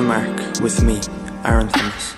a 0.00 0.02
mark 0.02 0.60
with 0.60 0.82
me, 0.82 0.98
Aaron 1.44 1.68
Thomas. 1.68 2.14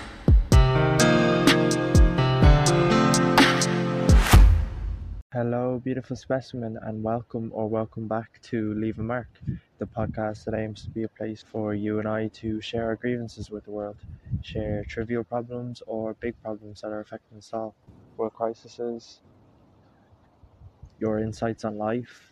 Hello, 5.33 5.81
beautiful 5.83 6.15
specimen, 6.15 6.77
and 6.83 7.03
welcome 7.03 7.51
or 7.53 7.67
welcome 7.67 8.07
back 8.07 8.39
to 8.43 8.73
Leave 8.75 8.99
a 8.99 9.03
Mark, 9.03 9.27
the 9.79 9.85
podcast 9.85 10.45
that 10.45 10.53
aims 10.53 10.83
to 10.83 10.89
be 10.91 11.03
a 11.03 11.09
place 11.09 11.43
for 11.45 11.73
you 11.73 11.99
and 11.99 12.07
I 12.07 12.29
to 12.29 12.61
share 12.61 12.85
our 12.85 12.95
grievances 12.95 13.51
with 13.51 13.65
the 13.65 13.71
world, 13.71 13.97
share 14.41 14.85
trivial 14.85 15.25
problems 15.25 15.83
or 15.85 16.13
big 16.13 16.41
problems 16.41 16.81
that 16.81 16.87
are 16.87 17.01
affecting 17.01 17.37
us 17.37 17.49
all, 17.51 17.75
world 18.15 18.33
crises, 18.33 19.19
your 20.99 21.19
insights 21.19 21.65
on 21.65 21.77
life, 21.77 22.31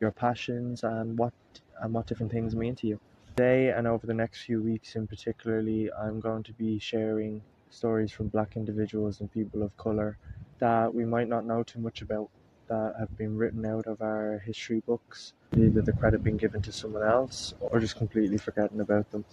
your 0.00 0.10
passions, 0.10 0.84
and 0.84 1.18
what 1.18 1.34
and 1.80 1.92
what 1.92 2.06
different 2.06 2.32
things 2.32 2.54
mean 2.54 2.74
to 2.76 2.86
you. 2.86 3.00
Today 3.28 3.70
and 3.70 3.86
over 3.86 4.06
the 4.06 4.14
next 4.14 4.42
few 4.42 4.62
weeks, 4.62 4.94
in 4.96 5.06
particularly, 5.06 5.90
I'm 5.92 6.20
going 6.20 6.42
to 6.44 6.52
be 6.52 6.78
sharing 6.78 7.42
stories 7.70 8.12
from 8.12 8.28
black 8.28 8.56
individuals 8.56 9.20
and 9.20 9.32
people 9.32 9.62
of 9.62 9.76
colour 9.76 10.16
that 10.60 10.94
we 10.94 11.04
might 11.04 11.28
not 11.28 11.44
know 11.44 11.62
too 11.62 11.80
much 11.80 12.00
about 12.02 12.30
that 12.68 12.94
have 12.98 13.16
been 13.18 13.36
written 13.36 13.66
out 13.66 13.86
of 13.86 14.00
our 14.00 14.42
history 14.46 14.82
books, 14.86 15.32
either 15.56 15.82
the 15.82 15.92
credit 15.92 16.22
being 16.22 16.36
given 16.36 16.62
to 16.62 16.72
someone 16.72 17.02
else 17.02 17.54
or 17.60 17.80
just 17.80 17.96
completely 17.96 18.38
forgetting 18.38 18.80
about 18.80 19.10
them. 19.10 19.24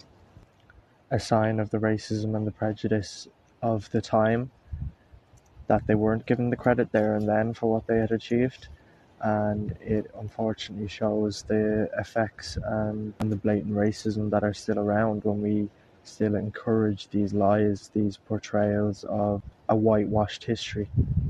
A 1.10 1.20
sign 1.20 1.60
of 1.60 1.70
the 1.70 1.78
racism 1.78 2.36
and 2.36 2.46
the 2.46 2.52
prejudice 2.52 3.28
of 3.62 3.90
the 3.90 4.00
time 4.00 4.50
that 5.68 5.86
they 5.86 5.94
weren't 5.94 6.26
given 6.26 6.50
the 6.50 6.56
credit 6.56 6.92
there 6.92 7.14
and 7.14 7.28
then 7.28 7.54
for 7.54 7.72
what 7.72 7.86
they 7.86 7.98
had 7.98 8.10
achieved. 8.10 8.68
And 9.22 9.72
it 9.80 10.10
unfortunately 10.18 10.88
shows 10.88 11.44
the 11.44 11.88
effects 11.98 12.58
and, 12.64 13.14
and 13.20 13.30
the 13.30 13.36
blatant 13.36 13.74
racism 13.74 14.30
that 14.30 14.42
are 14.42 14.54
still 14.54 14.78
around 14.78 15.24
when 15.24 15.40
we 15.42 15.68
still 16.04 16.34
encourage 16.34 17.08
these 17.10 17.32
lies, 17.32 17.90
these 17.94 18.16
portrayals 18.16 19.04
of 19.04 19.42
a 19.68 19.76
whitewashed 19.76 20.44
history, 20.44 20.88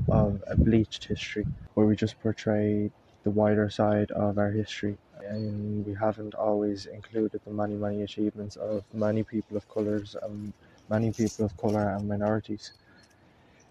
of 0.09 0.43
a 0.47 0.55
bleached 0.57 1.05
history, 1.05 1.45
where 1.75 1.85
we 1.85 1.95
just 1.95 2.19
portray 2.21 2.91
the 3.23 3.29
wider 3.29 3.69
side 3.69 4.11
of 4.11 4.37
our 4.37 4.49
history. 4.51 4.97
And 5.27 5.85
we 5.85 5.93
haven't 5.93 6.35
always 6.35 6.87
included 6.87 7.41
the 7.45 7.51
many, 7.51 7.75
many 7.75 8.01
achievements 8.01 8.55
of 8.55 8.83
many 8.93 9.23
people 9.23 9.55
of 9.55 9.69
colours 9.69 10.15
and 10.21 10.51
many 10.89 11.11
people 11.13 11.45
of 11.45 11.55
colour 11.57 11.89
and 11.89 12.09
minorities. 12.09 12.73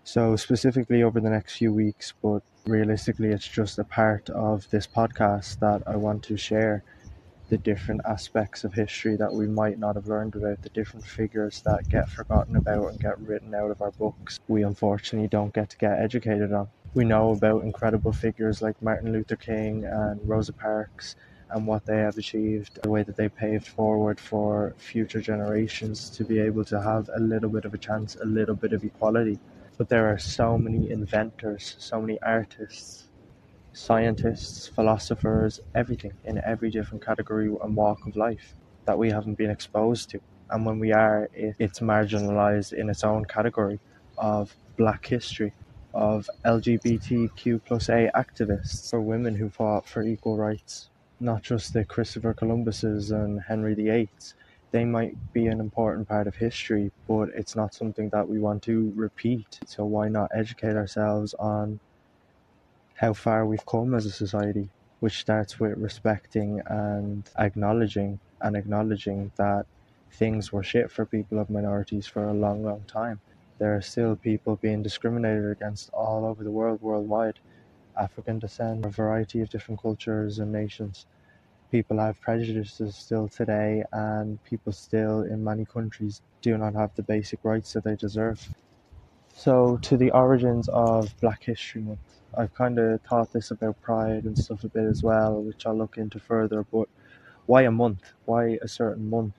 So, 0.04 0.34
specifically 0.36 1.02
over 1.04 1.20
the 1.20 1.30
next 1.30 1.56
few 1.56 1.72
weeks, 1.72 2.12
but 2.20 2.42
realistically, 2.66 3.28
it's 3.28 3.46
just 3.46 3.78
a 3.78 3.84
part 3.84 4.28
of 4.30 4.68
this 4.70 4.86
podcast 4.86 5.60
that 5.60 5.82
I 5.86 5.96
want 5.96 6.24
to 6.24 6.36
share 6.36 6.82
the 7.48 7.58
different 7.58 8.00
aspects 8.04 8.64
of 8.64 8.72
history 8.72 9.14
that 9.16 9.32
we 9.32 9.46
might 9.46 9.78
not 9.78 9.94
have 9.94 10.08
learned 10.08 10.34
about, 10.34 10.60
the 10.62 10.70
different 10.70 11.04
figures 11.04 11.62
that 11.66 11.88
get 11.88 12.08
forgotten 12.08 12.56
about 12.56 12.88
and 12.88 12.98
get 12.98 13.20
written 13.20 13.54
out 13.54 13.70
of 13.70 13.82
our 13.82 13.90
books, 13.92 14.40
we 14.48 14.62
unfortunately 14.64 15.28
don't 15.28 15.54
get 15.54 15.68
to 15.70 15.76
get 15.76 16.00
educated 16.00 16.52
on. 16.52 16.66
We 16.94 17.04
know 17.04 17.32
about 17.32 17.62
incredible 17.62 18.12
figures 18.12 18.62
like 18.62 18.80
Martin 18.82 19.12
Luther 19.12 19.36
King 19.36 19.84
and 19.84 20.20
Rosa 20.28 20.52
Parks 20.52 21.14
and 21.50 21.66
what 21.66 21.86
they 21.86 21.98
have 21.98 22.16
achieved, 22.18 22.80
the 22.82 22.90
way 22.90 23.02
that 23.02 23.16
they 23.16 23.28
paved 23.28 23.68
forward 23.68 24.18
for 24.18 24.74
future 24.78 25.20
generations 25.20 26.10
to 26.10 26.24
be 26.24 26.40
able 26.40 26.64
to 26.64 26.80
have 26.80 27.08
a 27.14 27.20
little 27.20 27.50
bit 27.50 27.66
of 27.66 27.74
a 27.74 27.78
chance, 27.78 28.16
a 28.16 28.24
little 28.24 28.54
bit 28.54 28.72
of 28.72 28.82
equality. 28.82 29.38
But 29.78 29.88
there 29.88 30.12
are 30.12 30.18
so 30.18 30.58
many 30.58 30.90
inventors, 30.90 31.76
so 31.78 32.00
many 32.00 32.20
artists, 32.22 33.08
scientists, 33.72 34.68
philosophers, 34.68 35.60
everything 35.74 36.12
in 36.24 36.40
every 36.44 36.70
different 36.70 37.04
category 37.04 37.46
and 37.62 37.74
walk 37.74 38.06
of 38.06 38.16
life 38.16 38.54
that 38.84 38.98
we 38.98 39.10
haven't 39.10 39.34
been 39.34 39.50
exposed 39.50 40.10
to. 40.10 40.20
And 40.50 40.66
when 40.66 40.78
we 40.78 40.92
are, 40.92 41.30
it, 41.32 41.56
it's 41.58 41.80
marginalized 41.80 42.74
in 42.74 42.90
its 42.90 43.02
own 43.02 43.24
category 43.24 43.80
of 44.18 44.54
black 44.76 45.06
history, 45.06 45.54
of 45.94 46.28
LGBTQ 46.44 47.62
plus 47.64 47.88
A 47.88 48.10
activists, 48.14 48.90
for 48.90 49.00
women 49.00 49.34
who 49.34 49.48
fought 49.48 49.88
for 49.88 50.02
equal 50.02 50.36
rights, 50.36 50.90
not 51.20 51.42
just 51.42 51.72
the 51.72 51.84
Christopher 51.84 52.34
Columbuses 52.34 53.10
and 53.10 53.40
Henry 53.40 53.74
VIIIs. 53.74 54.34
They 54.72 54.84
might 54.86 55.16
be 55.34 55.48
an 55.48 55.60
important 55.60 56.08
part 56.08 56.26
of 56.26 56.36
history, 56.36 56.92
but 57.08 57.30
it's 57.36 57.56
not 57.56 57.74
something 57.74 58.08
that 58.10 58.28
we 58.28 58.40
want 58.40 58.62
to 58.64 58.92
repeat. 58.96 59.60
So 59.66 59.84
why 59.84 60.08
not 60.08 60.32
educate 60.34 60.76
ourselves 60.76 61.34
on 61.34 61.80
how 62.96 63.12
far 63.12 63.46
we've 63.46 63.66
come 63.66 63.94
as 63.94 64.06
a 64.06 64.10
society, 64.10 64.70
which 65.00 65.18
starts 65.20 65.60
with 65.60 65.78
respecting 65.78 66.62
and 66.66 67.30
acknowledging 67.38 68.20
and 68.40 68.56
acknowledging 68.56 69.32
that 69.36 69.66
things 70.12 70.52
were 70.52 70.64
shit 70.64 70.90
for 70.90 71.06
people 71.06 71.38
of 71.38 71.50
minorities 71.50 72.06
for 72.06 72.24
a 72.28 72.34
long, 72.34 72.64
long 72.64 72.82
time. 72.88 73.20
There 73.58 73.76
are 73.76 73.82
still 73.82 74.16
people 74.16 74.56
being 74.56 74.82
discriminated 74.82 75.50
against 75.52 75.90
all 75.92 76.24
over 76.26 76.44
the 76.44 76.50
world, 76.50 76.82
worldwide. 76.82 77.38
African 77.96 78.38
descent, 78.38 78.86
a 78.86 78.88
variety 78.88 79.42
of 79.42 79.50
different 79.50 79.80
cultures 79.82 80.38
and 80.38 80.52
nations. 80.52 81.06
People 81.72 81.98
have 81.98 82.20
prejudices 82.20 82.94
still 82.94 83.26
today, 83.28 83.82
and 83.92 84.40
people 84.44 84.72
still 84.72 85.22
in 85.22 85.42
many 85.42 85.64
countries 85.64 86.22
do 86.40 86.56
not 86.56 86.74
have 86.74 86.94
the 86.94 87.02
basic 87.02 87.40
rights 87.44 87.72
that 87.72 87.82
they 87.82 87.96
deserve. 87.96 88.54
So, 89.34 89.78
to 89.78 89.96
the 89.96 90.10
origins 90.12 90.68
of 90.70 91.14
Black 91.20 91.44
History 91.44 91.82
Month. 91.82 92.20
I've 92.36 92.54
kind 92.54 92.78
of 92.78 93.00
thought 93.02 93.32
this 93.32 93.50
about 93.50 93.80
pride 93.82 94.24
and 94.24 94.38
stuff 94.38 94.64
a 94.64 94.68
bit 94.68 94.84
as 94.86 95.02
well, 95.02 95.42
which 95.42 95.66
I'll 95.66 95.76
look 95.76 95.98
into 95.98 96.20
further. 96.20 96.64
But 96.64 96.88
why 97.46 97.62
a 97.62 97.72
month? 97.72 98.12
Why 98.26 98.58
a 98.62 98.68
certain 98.68 99.10
month 99.10 99.34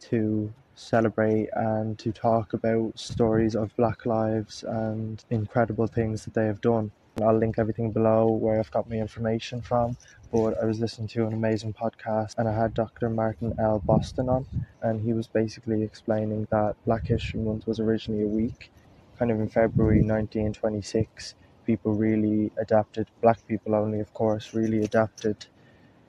to 0.00 0.52
celebrate 0.74 1.48
and 1.54 1.98
to 1.98 2.12
talk 2.12 2.52
about 2.52 2.98
stories 2.98 3.54
of 3.54 3.74
Black 3.76 4.04
lives 4.06 4.64
and 4.64 5.24
incredible 5.30 5.86
things 5.86 6.24
that 6.24 6.34
they 6.34 6.46
have 6.46 6.60
done? 6.60 6.92
I'll 7.20 7.36
link 7.36 7.58
everything 7.58 7.92
below 7.92 8.28
where 8.30 8.58
I've 8.58 8.70
got 8.70 8.88
my 8.88 8.96
information 8.96 9.60
from. 9.62 9.96
But 10.30 10.56
I 10.62 10.64
was 10.64 10.80
listening 10.80 11.08
to 11.08 11.26
an 11.26 11.32
amazing 11.34 11.74
podcast 11.74 12.34
and 12.38 12.48
I 12.48 12.52
had 12.54 12.74
Dr. 12.74 13.10
Martin 13.10 13.54
L. 13.58 13.80
Boston 13.80 14.28
on, 14.28 14.46
and 14.80 15.00
he 15.02 15.12
was 15.12 15.26
basically 15.28 15.82
explaining 15.82 16.46
that 16.50 16.76
Black 16.84 17.06
History 17.06 17.40
Month 17.40 17.66
was 17.66 17.78
originally 17.80 18.22
a 18.22 18.28
week, 18.28 18.70
kind 19.18 19.30
of 19.30 19.38
in 19.40 19.48
February 19.48 20.02
1926 20.02 21.34
people 21.64 21.94
really 21.94 22.50
adapted, 22.56 23.08
black 23.20 23.46
people 23.46 23.74
only, 23.74 24.00
of 24.00 24.12
course, 24.14 24.52
really 24.54 24.82
adapted 24.82 25.46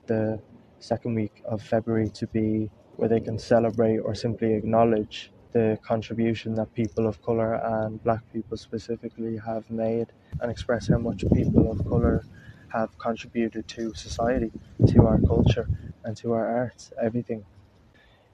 the 0.06 0.42
second 0.80 1.14
week 1.14 1.42
of 1.46 1.62
February 1.62 2.10
to 2.10 2.26
be 2.28 2.70
where 2.96 3.08
they 3.08 3.20
can 3.20 3.38
celebrate 3.38 3.98
or 3.98 4.14
simply 4.14 4.54
acknowledge 4.54 5.32
the 5.54 5.78
contribution 5.82 6.54
that 6.56 6.74
people 6.74 7.06
of 7.08 7.22
colour 7.22 7.54
and 7.54 8.02
black 8.04 8.22
people 8.32 8.58
specifically 8.58 9.38
have 9.38 9.70
made 9.70 10.12
and 10.40 10.50
express 10.52 10.88
how 10.88 10.98
much 10.98 11.24
people 11.34 11.70
of 11.72 11.78
colour 11.88 12.26
have 12.70 12.98
contributed 12.98 13.68
to 13.68 13.94
society, 13.94 14.52
to 14.88 15.06
our 15.06 15.20
culture, 15.22 15.68
and 16.04 16.16
to 16.18 16.32
our 16.34 16.46
arts, 16.46 16.92
everything. 17.02 17.46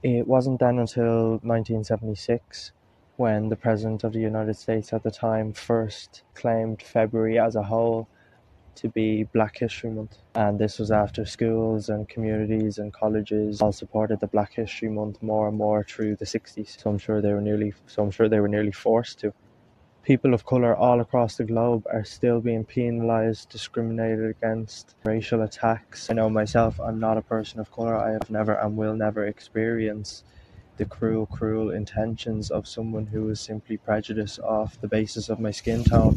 It 0.03 0.27
wasn't 0.27 0.59
then 0.59 0.79
until 0.79 1.39
1976 1.43 2.71
when 3.17 3.49
the 3.49 3.55
President 3.55 4.03
of 4.03 4.13
the 4.13 4.19
United 4.19 4.55
States 4.55 4.93
at 4.93 5.03
the 5.03 5.11
time 5.11 5.53
first 5.53 6.23
claimed 6.35 6.83
February 6.83 7.39
as 7.39 7.55
a 7.55 7.63
whole 7.63 8.07
to 8.75 8.89
be 8.89 9.23
Black 9.23 9.57
History 9.57 9.89
Month. 9.89 10.17
And 10.35 10.59
this 10.59 10.79
was 10.79 10.91
after 10.91 11.25
schools 11.25 11.89
and 11.89 12.07
communities 12.07 12.77
and 12.77 12.93
colleges 12.93 13.61
all 13.61 13.71
supported 13.71 14.19
the 14.19 14.27
Black 14.27 14.53
History 14.53 14.89
Month 14.89 15.21
more 15.21 15.47
and 15.47 15.57
more 15.57 15.83
through 15.83 16.15
the 16.15 16.25
60s. 16.25 16.79
So 16.81 16.89
I'm 16.89 16.97
sure 16.97 17.21
they 17.21 17.33
were 17.33 17.41
nearly 17.41 17.73
so 17.87 18.03
I'm 18.03 18.11
sure 18.11 18.29
they 18.29 18.39
were 18.39 18.47
nearly 18.47 18.71
forced 18.71 19.19
to. 19.19 19.33
People 20.03 20.33
of 20.33 20.45
colour 20.45 20.75
all 20.75 20.99
across 20.99 21.37
the 21.37 21.43
globe 21.43 21.85
are 21.93 22.03
still 22.03 22.41
being 22.41 22.65
penalised, 22.65 23.49
discriminated 23.49 24.31
against, 24.31 24.95
racial 25.03 25.43
attacks. 25.43 26.09
I 26.09 26.13
know 26.15 26.29
myself, 26.29 26.79
I'm 26.79 26.99
not 26.99 27.17
a 27.17 27.21
person 27.21 27.59
of 27.59 27.71
colour. 27.71 27.95
I 27.95 28.11
have 28.11 28.29
never 28.31 28.53
and 28.53 28.75
will 28.75 28.95
never 28.95 29.25
experience 29.25 30.23
the 30.77 30.85
cruel, 30.85 31.27
cruel 31.27 31.69
intentions 31.69 32.49
of 32.49 32.67
someone 32.67 33.05
who 33.05 33.29
is 33.29 33.39
simply 33.39 33.77
prejudiced 33.77 34.39
off 34.39 34.81
the 34.81 34.87
basis 34.87 35.29
of 35.29 35.39
my 35.39 35.51
skin 35.51 35.83
tone. 35.83 36.15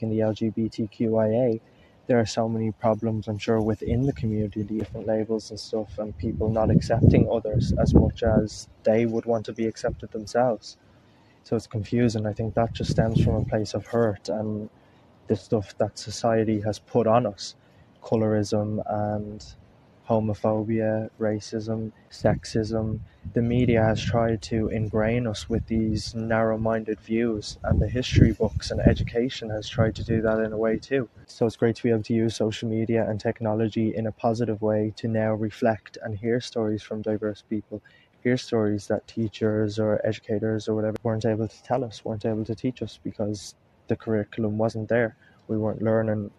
In 0.00 0.10
the 0.10 0.18
LGBTQIA, 0.18 1.60
there 2.06 2.18
are 2.18 2.26
so 2.26 2.48
many 2.48 2.72
problems, 2.72 3.28
I'm 3.28 3.38
sure, 3.38 3.60
within 3.60 4.06
the 4.06 4.12
community, 4.12 4.62
the 4.62 4.78
different 4.78 5.06
labels 5.06 5.50
and 5.50 5.58
stuff, 5.58 5.98
and 5.98 6.16
people 6.18 6.50
not 6.50 6.70
accepting 6.70 7.28
others 7.30 7.72
as 7.78 7.94
much 7.94 8.22
as 8.22 8.68
they 8.82 9.06
would 9.06 9.24
want 9.24 9.46
to 9.46 9.52
be 9.52 9.66
accepted 9.66 10.10
themselves. 10.10 10.76
So 11.44 11.56
it's 11.56 11.66
confusing. 11.66 12.26
I 12.26 12.32
think 12.32 12.54
that 12.54 12.72
just 12.72 12.90
stems 12.90 13.22
from 13.22 13.34
a 13.34 13.44
place 13.44 13.74
of 13.74 13.86
hurt 13.86 14.28
and 14.28 14.68
the 15.28 15.36
stuff 15.36 15.76
that 15.78 15.98
society 15.98 16.60
has 16.60 16.78
put 16.78 17.06
on 17.06 17.26
us, 17.26 17.54
colorism 18.02 18.82
and 18.86 19.44
homophobia, 20.08 21.10
racism, 21.18 21.92
sexism. 22.10 23.00
The 23.34 23.42
media 23.42 23.82
has 23.82 24.02
tried 24.02 24.42
to 24.42 24.68
ingrain 24.68 25.26
us 25.26 25.48
with 25.48 25.66
these 25.66 26.14
narrow 26.14 26.58
minded 26.58 27.00
views, 27.00 27.58
and 27.62 27.80
the 27.80 27.88
history 27.88 28.32
books 28.32 28.70
and 28.70 28.80
education 28.80 29.48
has 29.50 29.68
tried 29.68 29.94
to 29.96 30.04
do 30.04 30.20
that 30.22 30.40
in 30.40 30.52
a 30.52 30.58
way 30.58 30.76
too. 30.76 31.08
So 31.26 31.46
it's 31.46 31.56
great 31.56 31.76
to 31.76 31.82
be 31.82 31.90
able 31.90 32.02
to 32.02 32.14
use 32.14 32.36
social 32.36 32.68
media 32.68 33.08
and 33.08 33.20
technology 33.20 33.94
in 33.94 34.06
a 34.06 34.12
positive 34.12 34.60
way 34.60 34.92
to 34.96 35.08
now 35.08 35.34
reflect 35.34 35.98
and 36.02 36.18
hear 36.18 36.40
stories 36.40 36.82
from 36.82 37.02
diverse 37.02 37.42
people. 37.48 37.80
Hear 38.22 38.36
stories 38.36 38.86
that 38.88 39.06
teachers 39.06 39.78
or 39.78 40.00
educators 40.06 40.68
or 40.68 40.74
whatever 40.74 40.96
weren't 41.02 41.24
able 41.24 41.48
to 41.48 41.62
tell 41.62 41.84
us, 41.84 42.04
weren't 42.04 42.24
able 42.24 42.44
to 42.44 42.54
teach 42.54 42.82
us 42.82 42.98
because 43.02 43.54
the 43.88 43.96
curriculum 43.96 44.58
wasn't 44.58 44.88
there. 44.88 45.16
We 45.48 45.58
weren't 45.58 45.82
learning 45.82 46.30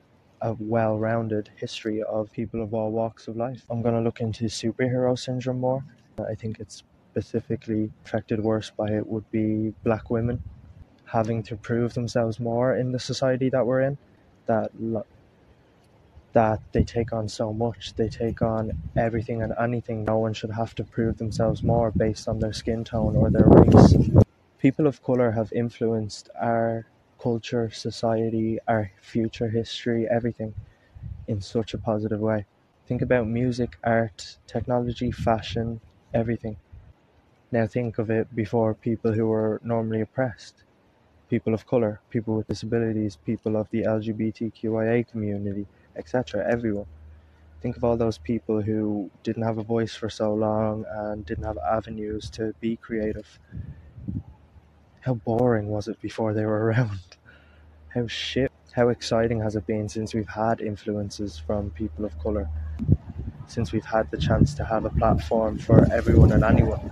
a 0.43 0.55
well 0.59 0.99
rounded 0.99 1.49
history 1.55 2.03
of 2.03 2.31
people 2.31 2.61
of 2.61 2.73
all 2.73 2.91
walks 2.91 3.27
of 3.27 3.37
life. 3.37 3.63
I'm 3.69 3.81
going 3.81 3.95
to 3.95 4.01
look 4.01 4.19
into 4.21 4.45
superhero 4.45 5.17
syndrome 5.17 5.59
more. 5.59 5.83
I 6.19 6.35
think 6.35 6.59
it's 6.59 6.83
specifically 7.11 7.91
affected 8.05 8.39
worse 8.43 8.69
by 8.69 8.89
it 8.89 9.07
would 9.07 9.29
be 9.31 9.73
black 9.83 10.09
women 10.09 10.43
having 11.05 11.43
to 11.43 11.55
prove 11.55 11.93
themselves 11.93 12.39
more 12.39 12.75
in 12.75 12.91
the 12.91 12.99
society 12.99 13.49
that 13.49 13.65
we're 13.65 13.81
in 13.81 13.97
that 14.47 14.71
that 16.33 16.59
they 16.71 16.83
take 16.83 17.13
on 17.13 17.29
so 17.29 17.53
much 17.53 17.93
they 17.93 18.09
take 18.09 18.41
on 18.41 18.71
everything 18.97 19.43
and 19.43 19.53
anything 19.59 20.03
no 20.03 20.17
one 20.17 20.33
should 20.33 20.49
have 20.49 20.73
to 20.73 20.83
prove 20.83 21.17
themselves 21.17 21.61
more 21.61 21.91
based 21.91 22.27
on 22.27 22.39
their 22.39 22.53
skin 22.53 22.83
tone 22.83 23.15
or 23.15 23.29
their 23.29 23.45
race 23.45 23.95
people 24.57 24.87
of 24.87 25.03
color 25.03 25.31
have 25.31 25.53
influenced 25.53 26.29
our 26.41 26.85
culture, 27.23 27.71
society, 27.71 28.59
our 28.67 28.91
future 29.01 29.49
history, 29.49 30.07
everything 30.09 30.55
in 31.27 31.41
such 31.41 31.73
a 31.73 31.79
positive 31.79 32.21
way. 32.21 32.45
Think 32.87 33.01
about 33.03 33.27
music, 33.27 33.77
art, 33.83 34.37
technology, 34.47 35.11
fashion, 35.11 35.81
everything. 36.13 36.57
Now 37.51 37.67
think 37.67 37.99
of 37.99 38.09
it 38.11 38.35
before 38.35 38.75
people 38.75 39.13
who 39.13 39.27
were 39.27 39.61
normally 39.63 40.01
oppressed 40.01 40.63
people 41.29 41.53
of 41.53 41.65
color, 41.67 42.01
people 42.09 42.35
with 42.35 42.47
disabilities, 42.47 43.17
people 43.17 43.57
of 43.57 43.69
the 43.71 43.83
LGBTQIA 43.83 45.07
community, 45.07 45.67
etc. 45.95 46.45
Everyone. 46.49 46.87
Think 47.61 47.77
of 47.77 47.83
all 47.85 47.97
those 47.97 48.19
people 48.19 48.61
who 48.63 49.11
didn't 49.23 49.43
have 49.43 49.57
a 49.59 49.63
voice 49.63 49.95
for 49.95 50.09
so 50.09 50.33
long 50.33 50.85
and 50.89 51.25
didn't 51.25 51.45
have 51.45 51.59
avenues 51.59 52.29
to 52.31 52.53
be 52.61 52.77
creative 52.77 53.39
how 55.01 55.15
boring 55.15 55.67
was 55.67 55.87
it 55.89 55.99
before 56.01 56.33
they 56.33 56.45
were 56.45 56.65
around? 56.65 57.12
How 57.93 58.07
shit, 58.07 58.51
how 58.71 58.89
exciting 58.89 59.39
has 59.41 59.55
it 59.55 59.67
been 59.67 59.87
since 59.87 60.13
we've 60.15 60.27
had 60.27 60.61
influences 60.61 61.37
from 61.37 61.69
people 61.71 62.05
of 62.05 62.17
colour? 62.19 62.49
Since 63.45 63.71
we've 63.71 63.85
had 63.85 64.09
the 64.09 64.17
chance 64.17 64.55
to 64.55 64.65
have 64.65 64.85
a 64.85 64.89
platform 64.89 65.59
for 65.59 65.85
everyone 65.91 66.31
and 66.31 66.43
anyone. 66.43 66.91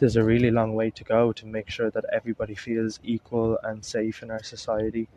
There's 0.00 0.16
a 0.16 0.24
really 0.24 0.50
long 0.50 0.74
way 0.74 0.90
to 0.90 1.04
go 1.04 1.32
to 1.32 1.46
make 1.46 1.70
sure 1.70 1.90
that 1.92 2.04
everybody 2.12 2.56
feels 2.56 2.98
equal 3.04 3.58
and 3.62 3.84
safe 3.84 4.22
in 4.24 4.30
our 4.32 4.42
society. 4.42 5.08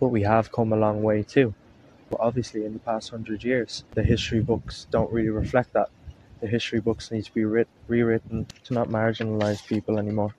But 0.00 0.08
we 0.08 0.22
have 0.22 0.50
come 0.50 0.72
a 0.72 0.76
long 0.76 1.02
way 1.02 1.22
too. 1.22 1.54
But 2.08 2.20
obviously, 2.20 2.64
in 2.64 2.72
the 2.72 2.78
past 2.78 3.10
hundred 3.10 3.44
years, 3.44 3.84
the 3.92 4.02
history 4.02 4.40
books 4.40 4.86
don't 4.90 5.12
really 5.12 5.28
reflect 5.28 5.74
that 5.74 5.90
the 6.40 6.46
history 6.46 6.80
books 6.80 7.10
need 7.10 7.26
to 7.26 7.34
be 7.34 7.44
writ- 7.44 7.68
rewritten 7.86 8.46
to 8.64 8.72
not 8.72 8.88
marginalize 8.88 9.66
people 9.66 9.98
anymore. 9.98 10.34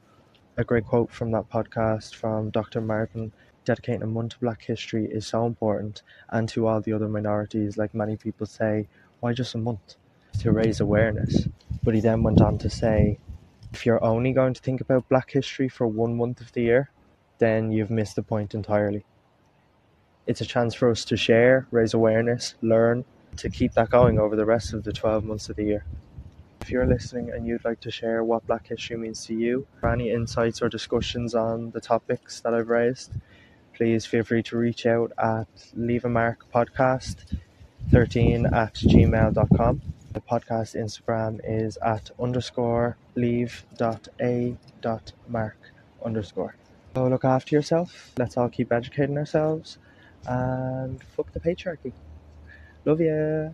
A 0.58 0.66
great 0.66 0.86
quote 0.86 1.10
from 1.10 1.32
that 1.32 1.50
podcast 1.50 2.14
from 2.14 2.50
Dr. 2.50 2.82
Martin 2.82 3.32
dedicating 3.64 4.04
a 4.04 4.08
month 4.08 4.34
to 4.34 4.40
black 4.40 4.62
history 4.62 5.06
is 5.06 5.26
so 5.26 5.46
important 5.46 6.04
and 6.30 6.50
to 6.50 6.68
all 6.68 6.82
the 6.82 6.92
other 6.92 7.08
minorities, 7.08 7.78
like 7.78 7.94
many 7.94 8.18
people 8.18 8.46
say, 8.46 8.90
why 9.22 9.32
just 9.32 9.56
a 9.56 9.58
month? 9.58 9.96
To 10.40 10.52
raise 10.52 10.82
awareness. 10.82 11.48
But 11.84 11.96
he 11.96 12.02
then 12.02 12.22
went 12.22 12.42
on 12.42 12.58
to 12.58 12.70
say, 12.70 13.18
if 13.72 13.86
you're 13.86 14.04
only 14.04 14.34
going 14.34 14.54
to 14.54 14.62
think 14.62 14.82
about 14.82 15.08
black 15.08 15.32
history 15.32 15.70
for 15.70 15.88
one 15.88 16.18
month 16.18 16.42
of 16.42 16.52
the 16.52 16.64
year, 16.64 16.90
then 17.38 17.72
you've 17.72 17.90
missed 17.90 18.18
the 18.18 18.22
point 18.22 18.54
entirely. 18.54 19.06
It's 20.28 20.42
a 20.42 20.46
chance 20.46 20.74
for 20.74 20.92
us 20.92 21.06
to 21.06 21.16
share, 21.16 21.66
raise 21.72 21.94
awareness, 21.94 22.56
learn, 22.62 23.06
to 23.38 23.50
keep 23.50 23.72
that 23.74 23.90
going 23.90 24.20
over 24.20 24.36
the 24.36 24.46
rest 24.46 24.74
of 24.74 24.84
the 24.84 24.92
12 24.92 25.24
months 25.24 25.48
of 25.48 25.56
the 25.56 25.64
year. 25.64 25.86
If 26.62 26.70
you're 26.70 26.86
listening 26.86 27.32
and 27.32 27.46
you'd 27.46 27.66
like 27.66 27.80
to 27.82 27.92
share 27.92 28.24
what 28.24 28.46
Black 28.46 28.68
History 28.68 28.96
means 28.96 29.26
to 29.26 29.34
you, 29.34 29.66
or 29.82 29.90
any 29.90 30.12
insights 30.12 30.62
or 30.62 30.70
discussions 30.70 31.34
on 31.34 31.72
the 31.72 31.82
topics 31.82 32.40
that 32.42 32.54
I've 32.54 32.70
raised, 32.70 33.12
please 33.74 34.06
feel 34.06 34.24
free 34.24 34.44
to 34.44 34.58
reach 34.58 34.86
out 34.86 35.12
at 35.18 35.48
leave 35.74 36.06
a 36.06 36.10
mark 36.10 36.46
podcast 36.54 37.36
13 37.90 38.46
at 38.46 38.76
gmail.com. 38.76 39.82
The 40.14 40.22
podcast 40.22 40.76
Instagram 40.76 41.40
is 41.44 41.78
at 41.78 42.12
underscore 42.20 42.96
leave 43.16 43.66
dot 43.78 44.08
a 44.22 44.56
dot 44.82 45.14
mark 45.28 45.58
underscore. 46.06 46.56
So 46.94 47.08
look 47.08 47.26
after 47.26 47.56
yourself. 47.56 48.12
Let's 48.18 48.38
all 48.38 48.50
keep 48.50 48.72
educating 48.72 49.18
ourselves 49.18 49.80
and 50.28 51.02
fuck 51.04 51.32
the 51.34 51.40
patriarchy. 51.40 51.92
Love 52.86 53.02
ya. 53.02 53.50